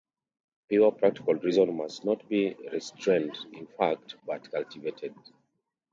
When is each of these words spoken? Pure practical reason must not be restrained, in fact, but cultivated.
Pure 0.67 0.93
practical 0.93 1.35
reason 1.35 1.75
must 1.77 2.03
not 2.05 2.27
be 2.27 2.55
restrained, 2.73 3.37
in 3.53 3.67
fact, 3.67 4.15
but 4.25 4.49
cultivated. 4.49 5.13